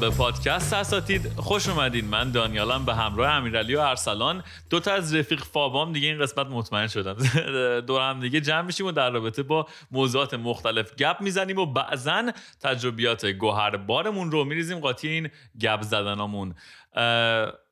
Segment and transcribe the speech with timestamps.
[0.00, 2.04] به پادکست اساتید خوش اومدین.
[2.04, 4.42] من دانیالم به همراه امیرعلی و ارسلان.
[4.70, 7.16] دو تا از رفیق فابام دیگه این قسمت مطمئن شدم.
[7.86, 12.32] دور هم دیگه جمع میشیم و در رابطه با موضوعات مختلف گپ می‌زنیم و بعضا
[12.60, 15.30] تجربیات گوهر بارمون رو میریزیم قاطی این
[15.60, 16.54] گپ زدنامون.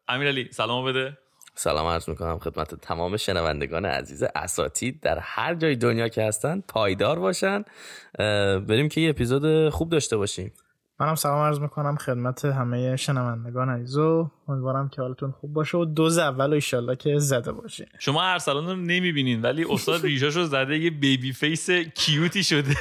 [0.09, 1.19] امیرعلی سلام بده.
[1.55, 7.19] سلام عرض می‌کنم خدمت تمام شنوندگان عزیز اساتید در هر جای دنیا که هستن پایدار
[7.19, 7.65] باشن.
[8.59, 10.53] بریم که یه اپیزود خوب داشته باشیم.
[11.01, 16.19] منم سلام عرض می‌کنم خدمت همه شنوندگان عزیزو امیدوارم که حالتون خوب باشه و دوز
[16.19, 20.91] اول و ایشالله که زده باشه شما ارسلان رو نمی‌بینین ولی استاد ریشاشو زده یه
[20.91, 22.75] baby face cute ی شده.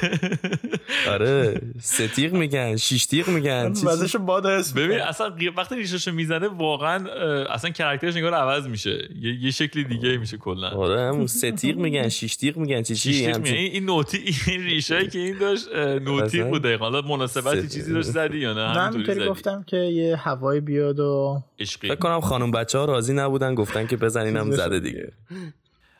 [1.08, 4.46] آره ستیق میگن شیش‌تیغ میگن وزش باد
[4.76, 7.08] ببین اصلا وقتی ریشاشو می‌زنه واقعا
[7.44, 9.08] اصلا character ش انگار عوض میشه.
[9.20, 10.68] یه, یه شکلی دیگه میشه کلا.
[10.68, 13.10] آره همون ستیق میگن شیشتیق میگن چی چی
[13.54, 15.68] این نوتی این ریشایی که این داشت
[16.02, 16.76] نوتی بوده.
[16.76, 21.88] حالا مناسبتی چیزی داشت زدی یا نه؟ همینطوری گفتم که یه هوای بیاد و عشقی.
[21.88, 25.12] فکر کنم خانم بچه ها راضی نبودن گفتن که بزنینم زده دیگه.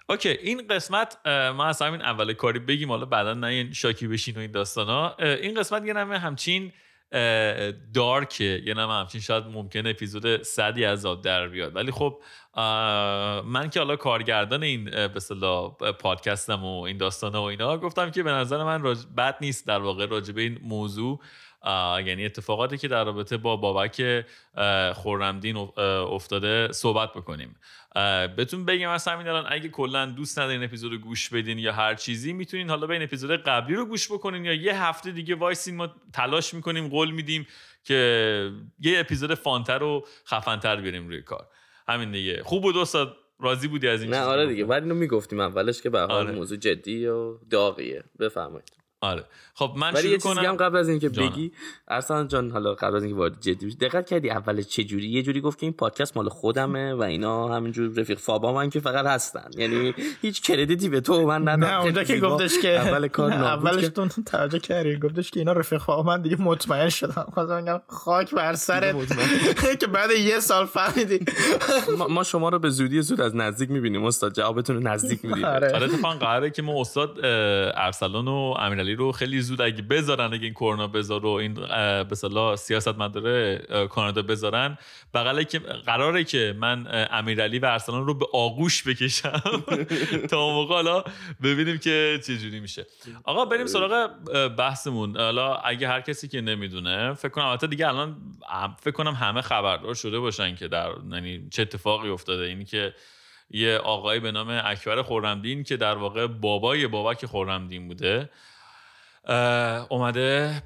[0.08, 4.38] اوکی این قسمت ما از همین اول کاری بگیم حالا بعدا نه شاکی بشین و
[4.38, 5.16] این داستانا.
[5.16, 6.72] این قسمت یه نمه همچین
[7.94, 11.76] دارکه یه نمه همچین شاید ممکنه اپیزود صدی از آب در بیاد.
[11.76, 12.20] ولی خب
[13.44, 15.08] من که حالا کارگردان این به
[15.92, 20.06] پادکستم و این داستانا و اینا گفتم که به نظر من بد نیست در واقع
[20.06, 21.20] راجبه این موضوع
[22.06, 24.26] یعنی اتفاقاتی که در رابطه با بابک
[24.94, 27.56] خورمدین افتاده صحبت بکنیم.
[28.36, 32.32] بهتون بگم از همین الان اگه کلا دوست ندارین اپیزود گوش بدین یا هر چیزی
[32.32, 35.88] می‌تونین حالا به این اپیزود قبلی رو گوش بکنین یا یه هفته دیگه وایسین ما
[36.12, 37.46] تلاش می‌کنیم قول میدیم
[37.84, 38.50] که
[38.80, 41.46] یه اپیزود فانتر و خفنتر بیاریم روی کار.
[41.88, 42.42] همین دیگه.
[42.42, 44.64] خوب بود استاد؟ راضی بودی از این نه آره دیگه.
[44.64, 46.32] ولی اینو می‌گفتیم اولش که به آره.
[46.32, 48.04] موضوع جدی و داغیه.
[48.18, 48.72] بفرمایید.
[49.06, 49.24] آره.
[49.54, 51.52] خب من ولی یه چیزی هم قبل از اینکه بگی
[51.88, 55.22] ارسلان جان حالا قبل از اینکه وارد جدی بشی دقت کردی اول چه جوری؟ یه
[55.22, 59.06] جوری گفت که این پادکست مال خودمه و اینا همینجور رفیق فابا من که فقط
[59.06, 59.50] هستن.
[59.56, 63.88] یعنی هیچ کردیتی به تو من ندادم نه اونجا که گفتش که اول کار اولش
[63.88, 64.96] تو توجه کردی.
[64.96, 67.26] گفتش که اینا رفیق فابا من دیگه مطمئن شدم.
[67.34, 68.96] خواستم بگم خاک بر سرت.
[69.80, 71.24] که بعد یه سال فهمیدی.
[72.08, 75.44] ما شما رو به زودی زود از نزدیک می‌بینیم استاد جوابتون رو نزدیک میدیم.
[75.44, 75.76] آره.
[75.76, 80.52] اتفاقا قراره که ما استاد ارسلان و امیرعلی رو خیلی زود اگه بذارن اگه این
[80.52, 83.58] کرونا بذار و این به اصطلاح سیاست مداره
[83.90, 84.78] کانادا بذارن.
[85.14, 89.40] بغله که قراره که من امیرعلی و ارسلان رو به آغوش بکشم
[90.30, 91.04] تا موقع حالا
[91.42, 92.86] ببینیم که چه جوری میشه.
[93.24, 94.10] آقا بریم سراغ
[94.58, 95.16] بحثمون.
[95.16, 98.16] حالا اگه هر کسی که نمی‌دونه فکر کنم البته دیگه الان
[98.80, 102.44] فکر کنم همه خبردار شده باشن که در یعنی چه اتفاقی افتاده.
[102.44, 102.94] اینی که
[103.50, 108.30] یه آقایی به نام اکبر خورمدین که در واقع بابای بابک خورمدین بوده.
[109.90, 110.62] اومده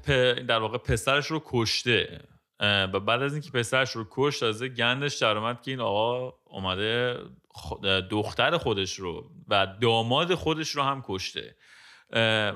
[0.47, 2.27] در واقع پسرش رو کشته.
[2.59, 7.19] و بعد از اینکه پسرش رو کشت تازه گندش در اومد که این آقا اومده
[8.09, 11.55] دختر خودش رو و داماد خودش رو هم کشته.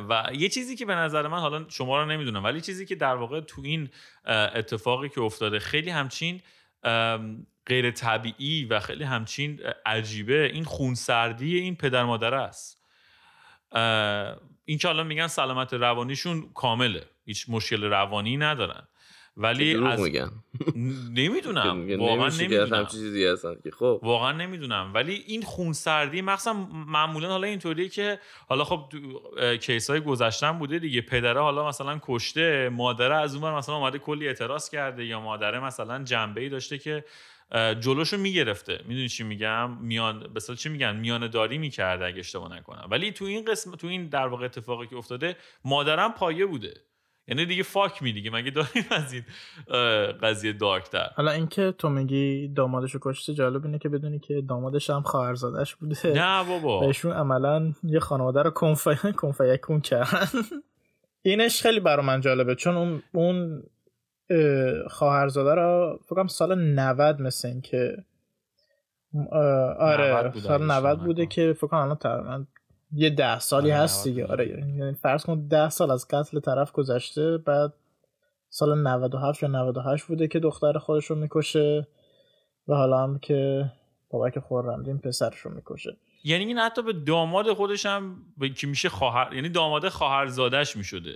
[0.10, 3.16] و یه چیزی که به نظر من حالا شما رو نمی‌دونم ولی چیزی که در
[3.16, 3.90] واقع تو این
[4.28, 6.42] اتفاقی که افتاده خیلی همچین
[7.66, 12.82] غیر طبیعی و خیلی همچین عجیبه این خونسردی این پدر مادر است.
[14.66, 17.04] این که الان میگن سلامت روانیشون کامله.
[17.26, 18.88] هیچ مشکل روانی ندارن.
[19.38, 20.32] ولی از میگن.
[21.22, 21.98] نمی‌دونم.
[22.00, 22.88] واقعا نمی‌دونم.
[23.80, 24.00] خب.
[24.04, 24.92] واقعا نمی‌دونم.
[24.94, 26.54] ولی این خونسردی مخصوصا
[26.88, 28.94] معمولا حالا اینطوریه که حالا خب
[29.62, 31.02] کیس های گذشتن بوده دیگه.
[31.02, 36.04] پدره حالا مثلا کشته مادره از اون مثلا اومده کلی اعتراض کرده یا مادره مثلا
[36.04, 37.06] جنبه ای داشته که
[37.80, 38.82] جلوشو می‌گرفته.
[38.86, 42.88] می‌دونی چی میگم؟ میان مثلا چی میگن؟ میانه داری می‌کرده اگه اشتباه نکنم.
[42.92, 45.36] ولی تو این قسم تو این در واقع اتفاقی که افتاده
[45.66, 46.74] مادرم پایه بوده.
[47.28, 49.24] یعنی دیگه فاک می دیگه مگه داریم از این
[50.22, 51.10] قضیه دارکتر.
[51.16, 56.14] حالا اینکه تو میگی دامادشو کشته جالب اینه که بدونی که دامادش هم خواهرزادش بوده.
[56.14, 56.80] نه بابا.
[56.80, 58.52] بهشون عملا یه خانواده رو
[59.16, 60.28] کنفیکون کردن.
[61.22, 63.64] اینش خیلی برا من جالبه چون اون اون
[64.90, 67.98] خواهرزاده رو فکرم سال 90 مثل این که
[69.80, 72.46] آره سال 90 بوده که فکر کنم الان تقریبا
[72.92, 76.72] یه ده سالی آره هست دیگه آره یعنی فرض کن ده سال از قتل طرف
[76.72, 77.74] گذشته بعد
[78.50, 81.88] سال 97 یا 98 بوده که دختر خودش رو می‌کشه
[82.68, 83.72] و حالا هم که
[84.10, 85.98] بابک خورمدین پسرش رو می‌کشه.
[86.24, 91.16] یعنی این حتی به داماد خودش هم به کی میشه خواهر یعنی داماد خواهرزادش می‌شده.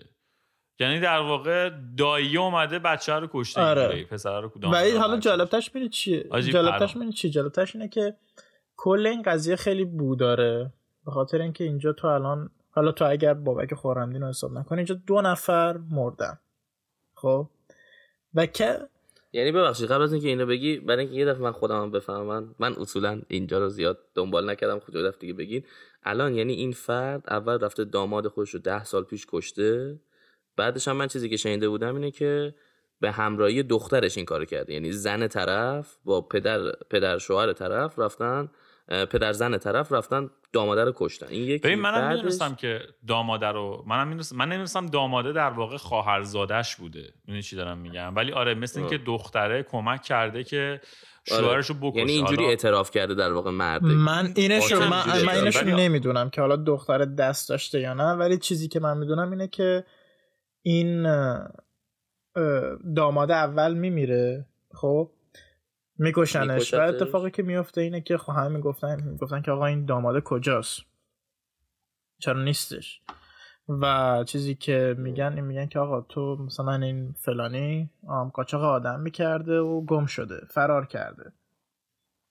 [0.79, 4.03] یعنی در واقع دایی اومده بچه رو کشته آره.
[4.03, 8.15] پسر رو و حالا جالبتش میره چیه؟ جالبتش میره چی جالبتش اینه که
[8.77, 10.73] کل این قضیه خیلی بو داره.
[11.05, 14.95] به خاطر اینکه اینجا تو الان حالا تو اگر بابک خورندین رو حساب نکنی اینجا
[15.07, 16.39] دو نفر مردن.
[17.15, 17.49] خب؟
[18.33, 18.79] و که
[19.33, 22.73] یعنی ببخشید قبل از اینکه اینو بگی برای اینکه یه دفعه من خودم بفهمم من
[22.73, 25.63] اصولا اینجا رو زیاد دنبال نکردم خود دفعه دیگه بگین.
[26.03, 29.99] الان یعنی این فرد اول رفته داماد خودش رو ده سال پیش کشته.
[30.59, 32.55] بعدش هم من چیزی که شنیده بودم اینه که
[33.01, 34.73] به همراهی دخترش این کارو کرده.
[34.73, 36.59] یعنی زن طرف با پدر
[36.89, 38.49] پدر شوهر طرف رفتن
[38.87, 41.27] پدر زن طرف رفتن داماده رو کشتن.
[41.27, 45.77] این یکی ببین منم می‌دونستم که داماده رو منم می‌دونستم من نمی‌دونستم داماده در واقع
[45.77, 47.13] خواهرزادش بوده.
[47.25, 50.81] می‌دونی چی دارم میگم؟ ولی آره مثل اینکه دختره کمک کرده که
[51.31, 51.41] آره.
[51.41, 51.99] شوهرشو بکشه.
[51.99, 53.83] یعنی اینجوری اعتراف کرده در واقع مرد.
[53.83, 58.67] من اینش من, من اینش نمی‌دونم که حالا دختر دست داشته یا نه ولی چیزی
[58.67, 59.83] که من می‌دونم اینه که
[60.61, 61.03] این
[62.95, 65.11] داماده اول میمیره خب؟
[65.97, 66.73] میکشنش.
[66.73, 70.81] و اتفاقی که میفته اینه که خب همه می‌گفتن می‌گفتن که آقا این داماده کجاست؟
[72.19, 73.01] چرا نیستش؟
[73.69, 77.89] و چیزی که میگن این میگن که آقا تو مثلا این فلانی
[78.33, 81.31] قاچاق آدم می‌کرده و گم شده فرار کرده.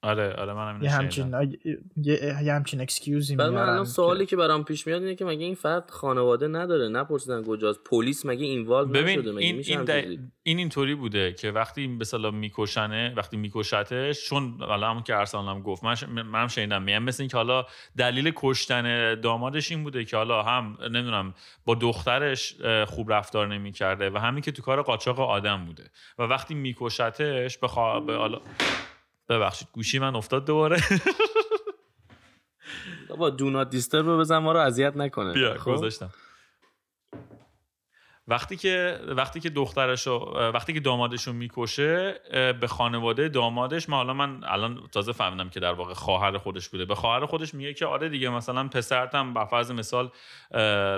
[0.02, 1.34] آره آره منم یه همچین
[1.96, 5.24] یه, یه همچین excuse ی بعد من الان سوالی که برام پیش میاد اینه که
[5.24, 7.84] مگه این فرد خانواده نداره؟ نپرسیدن کجاست.
[7.84, 13.14] پلیس مگه involve نشده؟ مگه این این, این اینطوری بوده که وقتی به اصطلاح میکشنه
[13.16, 17.36] وقتی میکشتش چون حالا همون که ارسلان هم گفت من منم شنیدم میگم مثل اینکه
[17.36, 17.66] حالا
[17.96, 21.34] دلیل کشتن دامادش این بوده که حالا هم نمی‌دونم
[21.64, 22.56] با دخترش
[22.86, 25.84] خوب رفتار نمی‌کرده و همین که تو کار قاچاق آدم بوده.
[26.18, 28.00] و وقتی میکشتش به, خوا...
[28.00, 28.40] به حالا
[29.28, 30.76] ببخشید گوشی من افتاد دوباره.
[33.08, 35.32] بابا دونات دیستر بزن ما رو اذیت نکنه.
[35.32, 36.10] بیا خب؟ گذاشتم.
[38.28, 40.18] وقتی که وقتی که دخترشو
[40.54, 42.20] وقتی که دامادشو می‌کشه
[42.60, 46.84] به خانواده دامادش ما حالا من الان تازه فهمیدم که در واقع خواهر خودش بوده.
[46.84, 50.10] به خواهر خودش میگه که آره دیگه مثلا پسرت هم به فرض مثال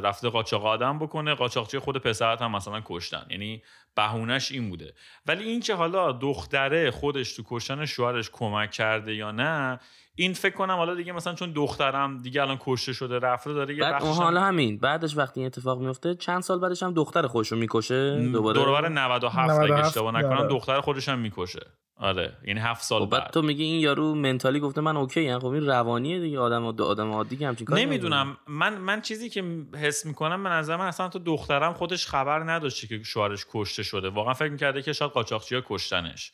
[0.03, 3.27] رفته قاچاق آدم بکنه قاچاقچی خود پسرت هم مثلا کشتن.
[3.31, 3.63] یعنی
[3.95, 4.95] بهونش این بوده.
[5.27, 9.81] ولی اینکه حالا دختره خودش تو کشتن شوهرش کمک کرده یا نه
[10.21, 13.81] این فکر کنم حالا دیگه مثلا چون دخترم دیگه الان کشته شده رفته داره یه
[13.81, 17.59] بعد حالا همین بعدش وقتی این اتفاق میفته چند سال بعدش هم دختر خودش رو
[17.59, 20.49] می‌کشه دوباره؟ دوباره 97 اگه اشتباه نکنم آره.
[20.49, 21.61] دختر خودش هم می‌کشه.
[21.97, 25.39] آره یعنی هفت سال خب، بعد, تو میگی این یارو منتالی گفته من اوکی یعنی
[25.41, 28.37] خب این روانیه دیگه آدم آدم عادی که همچین کاری نمی‌دونم.
[28.49, 29.45] من من چیزی که
[29.75, 34.09] حس می‌کنم به نظر من اصلا تو دخترم خودش خبر نداشته که شوهرش کشته شده.
[34.09, 36.33] واقعا فکر می‌کرده که شاید قاچاقچیا کشتنش.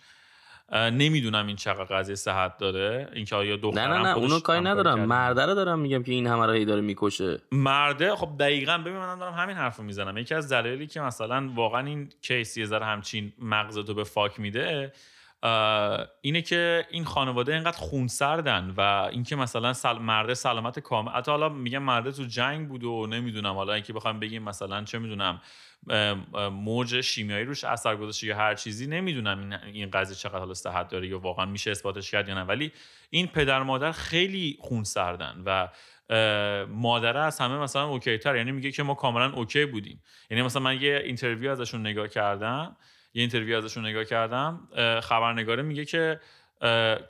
[0.73, 3.09] نمی‌دونم این چقدر قضیه صحت داره.
[3.13, 5.05] اینکه آیا دخترم نه نه نه اونو کاری ندارم.
[5.05, 7.39] مرده رو دارم میگم که این همه داره می‌کشه.
[7.53, 10.19] مرده؟ خب دقیقا ببین من دارم همین حرفو می‌زنم.
[10.19, 14.93] یکی از دلایلی که مثلا واقعا این کیس یه ذره همچین مغزتو به فاک میده
[16.21, 19.99] اینه که این خانواده اینقدر خونسردن و اینکه مثلا سل...
[19.99, 23.55] مرده سلامت کامل حتی حالا میگم مرده تو جنگ بود و نمی‌دونم.
[23.55, 25.41] حالا اینکه بخوام بگیم مثلا چه می‌دونم
[26.53, 31.09] موج شیمیایی روش اثر گذاشته یا هر چیزی نمی‌دونم این قضیه چقدر حالا صحت داره
[31.09, 32.43] یا واقعا میشه اثباتش کرد یا نه.
[32.43, 32.73] ولی
[33.11, 35.69] این پدر مادر خیلی خون سردن و
[36.69, 40.03] مادره از همه مثلا okay تر یعنی میگه که ما کاملا okay بودیم.
[40.31, 42.77] یعنی مثلا من یه interview ازشون نگاه کردم.
[43.17, 44.69] یه interview ازشون نگاه کردم
[45.03, 46.21] خبرنگاره میگه که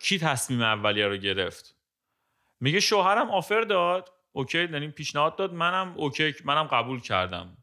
[0.03, 1.75] کی تصمیم اولیه رو گرفت؟
[2.61, 4.13] میگه شوهرم offer داد.
[4.33, 5.55] okay یعنی پیشنهاد داد.
[5.55, 7.57] منم okay منم قبول کردم.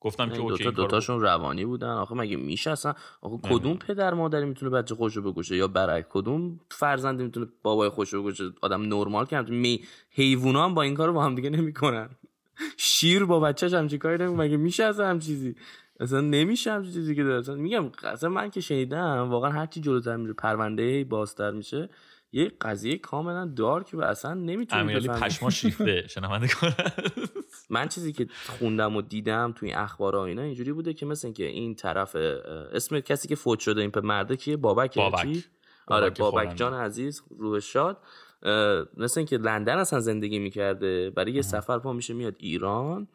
[0.00, 1.88] گفتم که okay دوتا دوتاشون روانی بودن.
[1.88, 6.60] آخه مگه میشه اصلا؟ آخه کدوم پدر مادری می‌تونه بچه خوشو بکشه؟ یا برعکس کدوم
[6.70, 9.86] فرزندی می‌تونه بابای خوشو بکشه؟ آدم نرمال که می
[10.44, 12.08] هم با این کارو با هم دیگه نمی‌کنن.
[12.76, 14.44] شیر با بچه‌ش همچین کاری نمی‌کنه.
[14.44, 15.56] مگه میشه اصلا هم چیزی
[16.00, 17.54] اصلا نمیشه همچین چیزی که داره.
[17.54, 21.88] میگم اصلا من که شنیدم واقعا هرچی جلوتر میره پرونده بازتر میشه
[22.32, 26.74] یه قضیه کاملا دارک و اصلا نمی‌تونی امیرالی پشما شیفته شنونده کنه
[27.70, 31.44] من چیزی که خوندم و دیدم توی این اخبارا اینا اینجوری بوده که مثل که
[31.44, 32.16] این طرف
[32.72, 35.44] اسم کسی که فوت شده این مرده کیه؟ بابک بابک.
[35.86, 37.98] آره بابک جان عزیز روح شاد.
[38.96, 43.08] مثل اینکه لندن اصلا زندگی می‌کرده برای یه سفر پا میشه میاد ایران.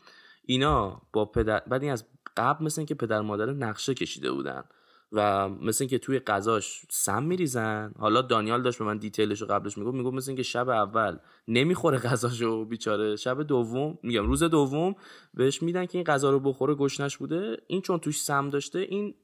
[0.45, 2.05] اینا با پدر بعد این از
[2.37, 4.63] قبل مثل اینکه پدر مادر نقشه کشیده بودن
[5.11, 7.93] و مثل اینکه توی غذاش سم میریزن.
[7.99, 11.97] حالا دانیال داشت به من دیتیلش رو قبلش می‌گفت می‌گفت مثل اینکه شب اول نمی‌خوره
[11.97, 14.95] غذاشو بیچاره شب دوم میگم روز دوم
[15.33, 17.57] بهش میدن که این غذا رو بخوره گشنش بوده.
[17.67, 19.15] این چون توش سم داشته این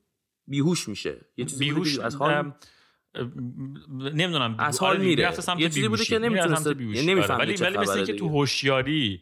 [0.48, 1.26] بیهوش میشه.
[1.38, 2.52] یه چیزی بیهوش از حال
[4.00, 5.34] نمی‌دونم از حال میره.
[5.58, 9.22] یه چیزی بوده که نمی‌تونست نمی‌فهمه ولی ولی مثل اینکه تو هوشیاری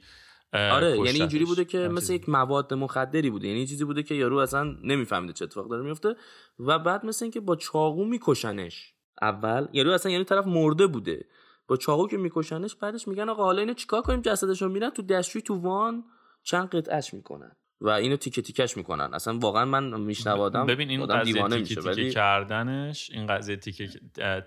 [0.53, 3.47] آره یعنی اینجوری بوده که مثل یک مواد مخدری بوده.
[3.47, 6.15] یعنی چیزی بوده که یارو اصلا نمیفهمیده چه اتفاق داره میفته.
[6.59, 8.93] و بعد مثل اینکه با چاقو میکشنش.
[9.21, 11.25] اول یارو اصلا یعنی طرف مرده بوده.
[11.67, 15.01] با چاقو که میکشنش بعدش میگن آقا حالا اینو چیکار کنیم؟ جسدش رو میرن تو
[15.01, 16.03] دستشوی تو وان
[16.43, 17.51] چند قطعش می‌کنن.
[17.81, 19.13] و اینو تیکه تیکش می‌کنن.
[19.13, 22.11] اصلا واقعا من میشنوادم ببین این قضیه دیوانه تیکه تیکه ولی...
[22.11, 23.89] کردنش این قضیه تیکه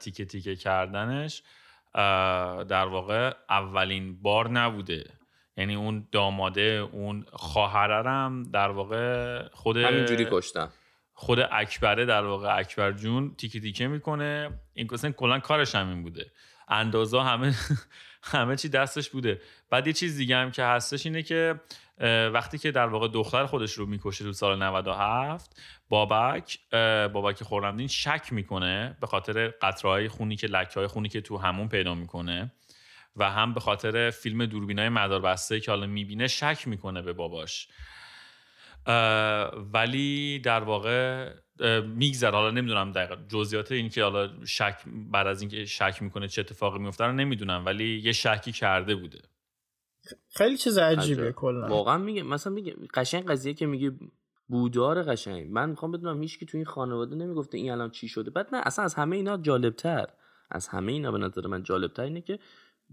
[0.01, 1.43] تیکه تیکه کردنش
[2.69, 5.20] در واقع اولین بار نبوده.
[5.61, 10.69] یعنی اون داماده اون خواهرم در واقع خود همینجوری کشتن
[11.15, 14.51] خود اکبره در واقع اکبر جون تیکه تیکه می‌کنه.
[14.75, 16.31] این کلا کارش همین بوده.
[16.69, 17.55] اندازا همه
[18.33, 19.41] همه چی دستش بوده.
[19.71, 21.61] بعد یه چیز دیگه هم که هستش اینه که
[22.33, 26.59] وقتی که در واقع دختر خودش رو می‌کشه تو سال 97 بابک
[27.13, 31.69] بابک خورمدین شک می‌کنه به خاطر قطرهای خونی که لکه های خونی که تو همون
[31.69, 32.53] پیدا می‌کنه.
[33.17, 37.69] و هم به خاطر فیلم دوربینای مدار بسته که حالا می‌بینه شک می‌کنه به باباش.
[39.73, 41.31] ولی در واقع
[41.87, 42.31] میگذره.
[42.31, 43.17] حالا نمی‌دونم دقیقا.
[43.29, 44.77] جزئیات این که حالا شک
[45.11, 49.19] بعد از اینکه شک می‌کنه چه اتفاقی میفته رو نمی‌دونم ولی یه شکی کرده بوده.
[50.35, 51.69] خیلی چیز عجیبه کلا.
[51.69, 53.93] واقعا میگه مثلا میگه قشنگ قضیه که میگه
[54.49, 55.51] بودار قشنگ.
[55.51, 58.31] من می‌خوام بدونم هیچ کی تو این خانواده نمی‌گفته این الان چی شده.
[58.31, 60.07] بعد نه اصلا از همه اینا جالبتر.
[60.51, 62.39] از همه اینا به نظر من جالبتر اینه که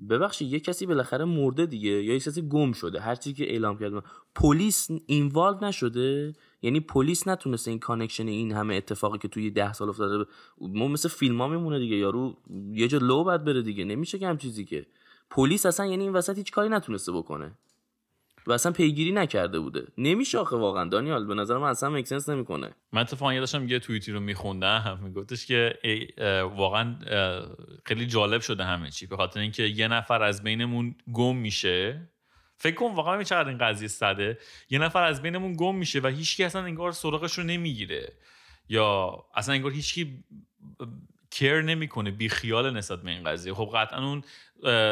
[0.10, 3.78] ببخشید یه کسی بالاخره مرده دیگه یا یه کسی گم شده هر چیزی که اعلام
[3.80, 4.04] کرد
[4.36, 9.90] پلیس involve نشده؟ یعنی پلیس نتونسته این connection این همه اتفاقی که توی ده سال
[9.90, 10.26] افتاده
[10.58, 12.38] ما مثل فیلم ها میمونه دیگه یارو
[12.72, 14.86] یه جا لو بعد بره دیگه نمیشه که هم چیزی که.
[15.30, 17.58] پلیس اصلا یعنی این وسط هیچ کاری نتونسته بکنه.
[18.48, 19.88] و اصلا پیگیری نکرده بوده.
[19.98, 20.90] نمیشه آخه واقعا.
[20.90, 22.76] دانیال به نظر من اصلا مکسنس نمی‌کنه.
[22.92, 25.00] من اتفاقا یادشم یه توییتی رو میخوندم.
[25.04, 25.80] میگفتش که
[26.56, 26.96] واقعا
[27.86, 29.08] خیلی جالب شده همه چی.
[29.08, 32.10] به خاطر اینکه یه نفر از بینمون گم میشه.
[32.58, 34.38] فکر کن واقعا چقدر این قضیه صده.
[34.70, 38.14] یه نفر از بینمون گم میشه و هیچکی اصلا انگار سراغش رو نمی‌گیره.
[38.70, 40.24] یا اصلا انگار هیچکی
[41.40, 43.54] کر نمی‌کنه بی خیال نسبت به این قضیه.
[43.54, 44.24] خب قطعا اون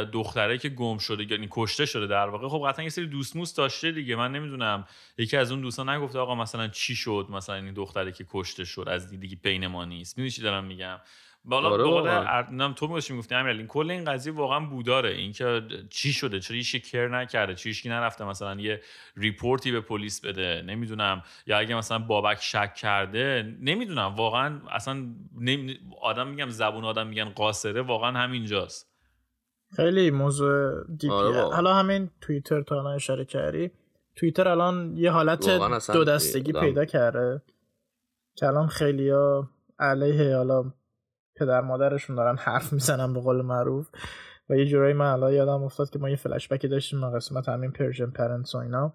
[0.05, 3.57] دختره که گم شده یعنی کشته شده در واقع خب قطعا یه سری دوست موست
[3.57, 4.15] داشته دیگه.
[4.15, 4.87] من نمی‌دونم
[5.17, 8.85] یکی از اون دوستان نگفته آقا مثلا چی شد؟ مثلا این دختره که کشته شد
[8.87, 10.17] از دیگه بین ما نیست.
[10.17, 10.97] می‌دونی چی دارم میگم؟
[11.47, 15.09] بالا آره تو میگوشی می‌گفتی امیر این کل این قضیه واقعا بوداره.
[15.09, 18.81] اینکه چی شده چرا هیچ کر نکرده چرا هیچ نرفته مثلا یه
[19.17, 21.23] report ی به پلیس بده نمی‌دونم.
[21.47, 24.15] یا اگه مثلا بابک شک کرده نمی‌دونم.
[24.15, 25.05] واقعا اصلا
[26.01, 27.81] آدم میگم زبون آدم میگن قاصره.
[27.81, 28.91] واقعا همینجاست.
[29.75, 31.11] خیلی موضوع deep یه.
[31.11, 33.71] آره حالا همین توییتر تا الان اشاره کردی.
[34.15, 35.49] توییتر الان یه حالت
[35.93, 37.41] دو دستگی پیدا کرده.
[38.35, 39.11] که الان خیلی
[39.79, 40.73] علیه حالا
[41.35, 43.89] پدر مادرشون دارن حرف می‌زنن به قول معروف.
[44.49, 47.49] و یه جورایی من الان یادم افتاد که ما یه فلش بکی داشتیم ما قسمت
[47.49, 48.93] همین Persian parents و اینا.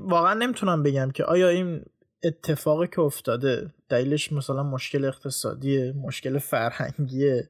[0.00, 1.84] واقعا نمی‌تونم بگم که آیا این
[2.24, 7.48] اتفاقی که افتاده دلیلش مثلا مشکل اقتصادیه مشکل فرهنگیه؟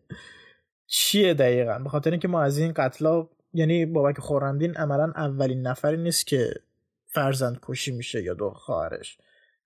[0.87, 5.97] چیه دقیقا؟ به خاطر اینکه ما از این قتلا یعنی بابک خرمدین عملا اولین نفری
[5.97, 6.54] نیست که
[7.07, 9.19] فرزند کشی میشه یا دو خواهرش.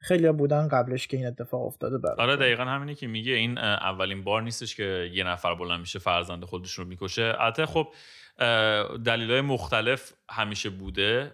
[0.04, 3.32] خیلی بودن قبلش که این اتفاق افتاده برای آره دقیقا همینه که میگه.
[3.32, 7.34] این اولین بار نیستش که یه نفر بلند میشه فرزند خودش رو می‌کشه.
[7.38, 7.88] البته خب
[9.04, 11.32] دلیل های مختلف همیشه بوده.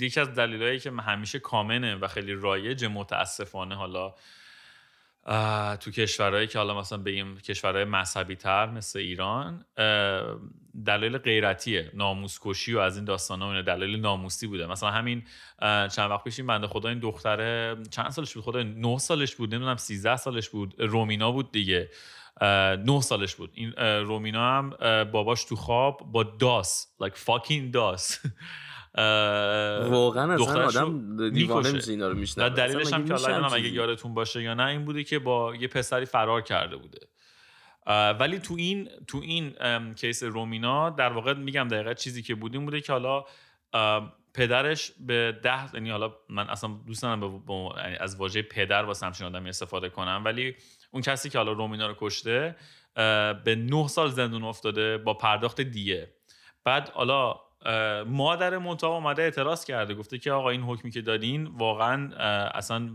[0.00, 4.14] یکی از دلیل که همیشه کامنه و خیلی رایج متاسفانه حالا
[5.80, 9.64] تو کشورهایی که حالا مثلا بگیم کشورهای مذهبی تر مثل ایران
[10.86, 11.90] دلیل غیرتیه.
[11.94, 14.66] ناموسکشی و از این داستان ها دلیل ناموسی بوده.
[14.66, 15.22] مثلا همین
[15.60, 19.54] چند وقت پیش این بنده خدا این دختره چند سالش بود؟ خدا نه سالش بود
[19.54, 20.74] نمی‌دونم 13 سالش بود.
[20.78, 21.90] رومینا بود دیگه.
[22.86, 23.50] نه سالش بود.
[23.54, 24.70] این رومینا هم
[25.04, 28.18] باباش تو خواب با داس like fucking داس.
[28.94, 34.42] واقعا اصلا آدم دیوانه میشه اینا رو میشنه دلیلش هم که حالا اگه یادتون باشه
[34.42, 36.98] یا نه این بوده که با یه پسری فرار کرده بوده.
[38.20, 39.54] ولی تو این تو این
[39.94, 43.24] کیس رومینا در واقع میگم دقیقا چیزی که بودیم بوده که حالا
[44.34, 47.42] پدرش به ده یعنی حالا من اصلا دوست ندارم
[47.76, 50.56] یعنی از واژه پدر واسه همچین آدمی استفاده کنم ولی
[50.90, 52.56] اون کسی که حالا رومینا رو کشته
[53.44, 56.14] به نه سال زندون افتاده با پرداخت دیه.
[56.64, 57.34] بعد حالا
[58.06, 62.14] مادر منتها اومده اعتراض کرده گفته که آقا این حکمی که دادین واقعا
[62.54, 62.90] اصلا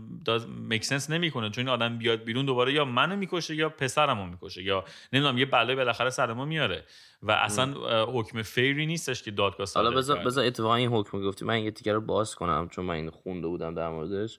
[0.68, 1.50] مکسنس نمی‌کنه.
[1.50, 5.46] چون این آدم بیاد بیرون دوباره یا منو می‌کشه یا پسرمو می‌کشه یا نمی‌دونم یه
[5.46, 6.84] بلای بالاخره سر ما میاره.
[7.22, 11.44] و اصلا حکم فیری نیستش که دادگاه حالا بذار بذار اتفاقا این حکم گفتی.
[11.44, 14.38] من یه تیکر رو باز کنم چون من این خونده بودم در موردش.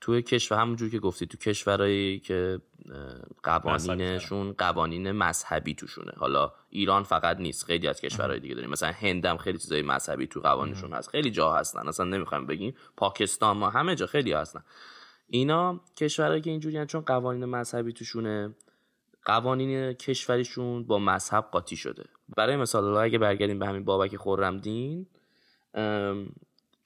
[0.00, 2.60] توی کشور همونجور که گفتی تو کشورهایی که
[3.42, 6.12] قوانینشون قوانین مذهبی توشونه.
[6.16, 7.64] حالا ایران فقط نیست.
[7.64, 8.70] خیلی از کشورهای دیگه داریم.
[8.70, 11.08] مثلا هندم خیلی چیزای مذهبی تو قوانینشون هست.
[11.08, 11.88] خیلی جا هستن.
[11.88, 12.74] اصلا نمی‌خوایم بگیم.
[12.96, 14.64] پاکستان ما همه جا خیلی هستن.
[15.26, 18.54] اینا کشورهایی که اینجوری چون قوانین مذهبی توشونه
[19.24, 22.04] قوانین کشوریشون با مذهب قاطی شده.
[22.36, 25.06] برای مثال اگه برگردیم به همین بابک خرمدین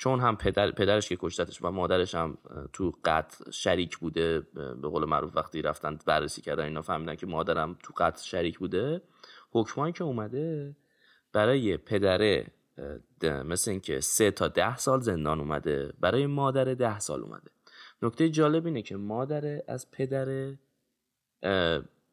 [0.02, 2.38] چون هم پدر، پدرش که کشتتش و مادرش هم
[2.72, 7.76] تو قتل شریک بوده به قول معروف وقتی رفتن بررسی کردن اینا فهمیدن که مادرم
[7.82, 9.02] تو قتل شریک بوده.
[9.50, 10.76] حکمایی که اومده
[11.32, 12.46] برای پدره
[13.22, 17.50] مثل اینکه سه تا ده سال زندان اومده برای مادر ده سال اومده.
[18.02, 20.54] نکته جالب اینه که مادر از پدر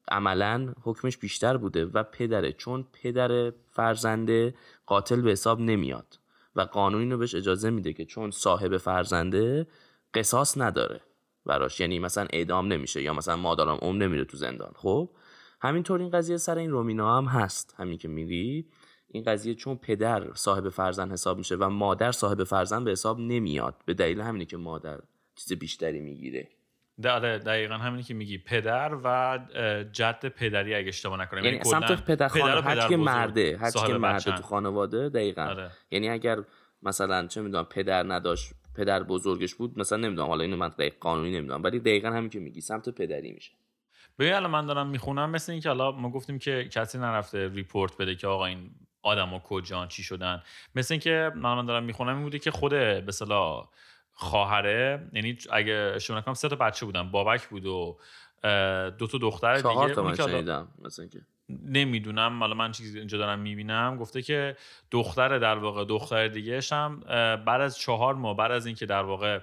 [0.08, 2.52] عملا حکمش بیشتر بوده و پدره.
[2.54, 4.56] چون پدر فرزنده
[4.86, 6.19] قاتل به حساب نمیاد.
[6.56, 9.68] و قانون اینو بهش اجازه میده که چون صاحب فرزنده
[10.14, 11.02] قصاص نداره
[11.46, 11.80] براش.
[11.80, 14.72] یعنی مثلا اعدام نمیشه یا مثلا مادرم اون نمیره تو زندان.
[14.76, 15.10] خب؟
[15.62, 17.76] همینطور این قضیه سر این رومینا هم هست.
[17.78, 18.66] همین که میگی.
[19.08, 23.76] این قضیه چون پدر صاحب فرزند حساب میشه و مادر صاحب فرزند به حساب نمیاد.
[23.86, 25.00] به دلیل همینه که مادر
[25.36, 26.50] چیز بیشتری می‌گیره.
[27.06, 28.38] آره دقیقا همینی که میگی.
[28.38, 29.40] پدر و
[29.92, 31.44] جد پدری اگه اشتباه نکنم.
[31.44, 35.42] یعنی, یعنی سمت پدر خانواده هر که مرده هر که مرده تو خانواده دقیقا.
[35.42, 35.72] آره.
[35.92, 36.38] یعنی اگر
[36.84, 41.38] مثلا چه می‌دونم پدر نداشت پدر بزرگش بود مثلا نمی‌دونم حالا اینو من دقیق قانونی
[41.38, 43.52] نمی‌دونم ولی دقیقا همین که میگی سمت پدری میشه.
[44.20, 48.16] ببین الان من دارم می‌خونم مثل اینکه حالا ما گفتیم که کسی نرفته ریپورت بده
[48.16, 50.44] که آقا این آدم و کجان چی شدن.
[50.76, 53.12] مثل اینکه من دارم می‌خونم این بوده که خود به
[54.20, 55.10] خواهره.
[55.14, 57.12] یعنی اگه اشتباه نکنم سه تا بچه بودن.
[57.12, 57.98] بابک بود و
[58.90, 59.94] دو تا دختر دیگه.
[59.94, 61.22] تا من شنیدم مثلا که.
[61.50, 62.40] نمی‌دونم.
[62.40, 63.98] حالا من چیزی اینجا دارم می‌بینم.
[63.98, 64.56] گفته که
[64.92, 67.00] دختر در واقع دختر دیگه هم
[67.46, 69.40] بعد از چهار ماه بعد از اینکه در واقع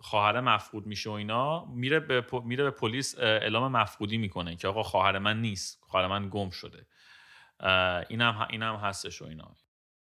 [0.00, 4.82] خواهر مفقود میشه و اینا میره به میره به پلیس اعلام مفقودی می‌کنه که آقا
[4.82, 5.82] خواهر من نیست.
[5.86, 6.86] خواهر من گم شده.
[8.08, 9.50] اینم اینم هستش و اینا.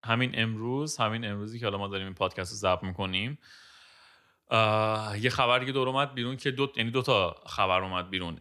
[0.05, 3.39] همین امروز همین امروزی که حالا ما داریم این پادکست رو ضبط می‌کنیم
[5.21, 8.41] یه خبری که دور اومد بیرون که دو یعنی دو تا خبر اومد بیرون.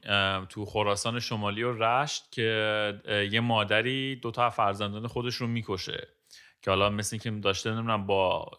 [0.50, 6.08] تو خراسان شمالی و رشت که یه مادری دو تا فرزندان خودش رو می‌کشه.
[6.62, 8.52] که حالا مثل که داشته نمی‌دونم با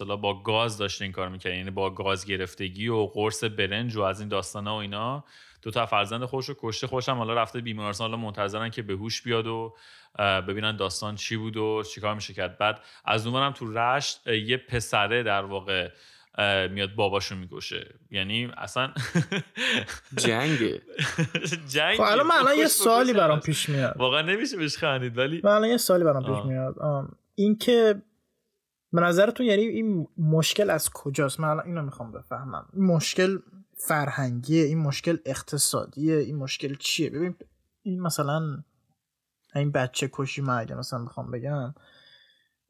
[0.00, 4.02] به با گاز داشته این کار می‌کنه یعنی با گاز گرفتگی و قرص برنج و
[4.02, 5.24] از این داستانه و اینا
[5.62, 6.86] دو تا فرزند خوش رو کشته.
[6.86, 8.10] خوشم حالا رفته بیمارستان.
[8.10, 9.74] حالا منتظرن که به هوش بیاد و
[10.18, 12.58] ببینن داستان چی بود و چیکار میشه کرد.
[12.58, 15.90] بعد از اونورم تو رشت یه پسره در واقع
[16.70, 17.94] میاد باباشو می‌کشه.
[18.10, 18.92] یعنی اصلا
[20.26, 20.82] جنگه.
[21.68, 23.94] جنگ خب الان من الان یه سوالی برام پیش میاد.
[23.96, 26.76] واقعا نمیشه بهش خندید ولی من الان یه سوالی برام پیش میاد.
[27.34, 28.02] این که
[28.92, 32.68] به نظرتون یعنی این مشکل از کجاست؟ من الان اینو می‌خوام بفهمم.
[32.72, 33.38] این مشکل
[33.76, 37.34] فرهنگیه؟ این مشکل اقتصادیه؟ این مشکل چیه؟ ببین
[37.82, 38.62] این مثلا
[39.54, 41.74] این بچه کشی من اگه مثلا می‌خوام بگم.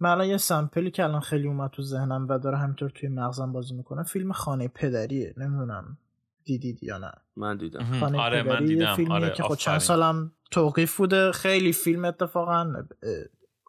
[0.03, 3.53] من الان یه سمپلی که الان خیلی اومد تو ذهنم و داره همینطور توی مغزم
[3.53, 5.99] بازی می‌کنه فیلم خانه پدریه نمی‌دونم
[6.45, 7.13] دیدید یا نه.
[7.37, 8.01] من دیدم.
[8.01, 8.97] خانه آره من دیدم.
[8.97, 11.33] فیلمیه آره که خود چند سالم توقیف بوده.
[11.33, 12.73] خیلی فیلم اتفاقا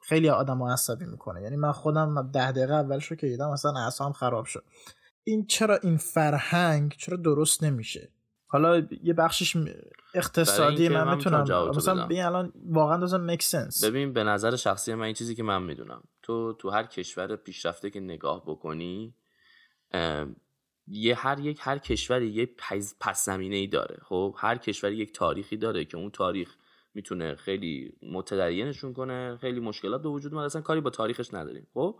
[0.03, 1.41] خیلی آدم عصبی می‌کنه.
[1.41, 4.63] یعنی من خودم ده دقیقه اولش رو که دیدم مثلا اعصابم خراب شد.
[5.23, 8.09] این چرا این فرهنگ چرا درست نمیشه؟
[8.47, 9.57] حالا یه بخشش
[10.13, 15.13] اقتصادی من می‌تونم مثلا الان واقعا دوزن میک سنس ببین به نظر شخصی من این
[15.13, 16.03] چیزی که من می‌دونم.
[16.23, 19.15] تو تو هر کشور پیشرفته که نگاه بکنی
[20.87, 22.55] یه هر یک هر کشوری یه
[22.99, 23.97] پس زمینه ای داره.
[24.03, 26.55] خب هر کشوری یک تاریخی داره که اون تاریخ
[26.93, 31.67] می‌تونه خیلی متدینشون کنه خیلی مشکلات به وجود میاد اصلا کاری با تاریخش نداریم.
[31.73, 31.99] خب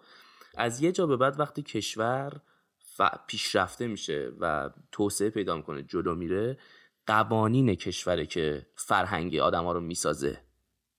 [0.57, 2.41] از یه جا به بعد وقتی کشور
[3.27, 6.57] پیشرفته میشه و توسعه پیدا می‌کنه جلو میره
[7.07, 10.41] قوانین کشوره که فرهنگی آدم ها رو می‌سازه.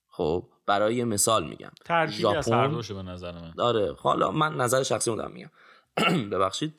[0.07, 1.71] خب برای مثال میگم.
[2.09, 3.53] ژاپن به نظر من.
[3.57, 5.51] آره حالا من نظر شخصی بودم میگم.
[6.31, 6.73] ببخشید.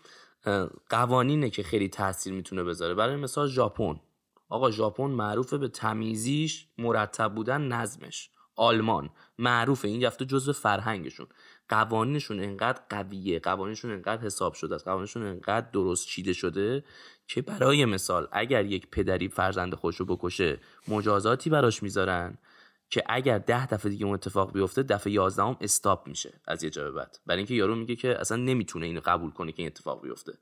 [0.91, 2.95] قوانینه که خیلی تاثیر می‌تونه بذاره.
[2.95, 4.01] برای مثال ژاپن.
[4.49, 8.31] آقا ژاپن معروفه به تمیزیش مرتب بودن نظمش.
[8.57, 11.27] آلمان معروفه این رفته جزو فرهنگشون.
[11.69, 16.85] قوانینشون انقدر قویه قوانینشون انقدر حساب شده است قوانینشون انقدر درست چیده شده
[17.29, 22.39] که برای مثال اگر یک پدری فرزند خودش رو بکشه مجازاتی براش می‌ذارن.
[22.91, 26.91] که اگر ده دفعه دیگه اون اتفاق بیفته دفعه یازدهم استاپ میشه از یه جا
[26.91, 27.19] بعد.
[27.27, 30.33] برای اینکه یارو میگه که اصلا نمی‌تونه اینو قبول کنه که این اتفاق بیفته.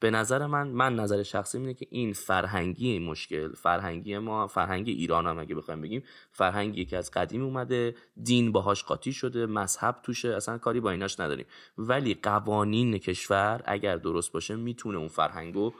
[0.00, 5.26] به نظر من من نظر شخصی اینه که این فرهنگی مشکل فرهنگی ما فرهنگ ایران
[5.26, 10.28] هم اگه بخوایم بگیم فرهنگی که از قدیم اومده دین باهاش قاطی شده مذهب توشه
[10.28, 11.46] اصلا کاری با ایناش نداریم.
[11.78, 15.72] ولی قوانین کشور اگر درست باشه می‌تونه اون فرهنگو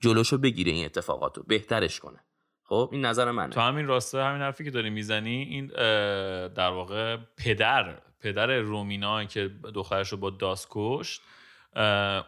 [0.00, 2.20] جلوشو بگیره این اتفاقاتو بهترش کنه.
[2.64, 3.52] خب این نظر منه.
[3.52, 5.66] تو همین راسته همین حرفی که داری می‌زنی این
[6.46, 11.22] در واقع پدر پدر رومینا که دخترش رو با داس کشت